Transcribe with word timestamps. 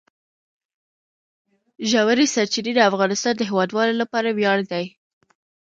ژورې 1.89 2.25
سرچینې 2.33 2.71
د 2.75 2.79
افغانستان 2.89 3.33
د 3.37 3.41
هیوادوالو 3.49 3.93
لپاره 4.01 4.29
ویاړ 4.31 4.59
دی. 4.71 4.85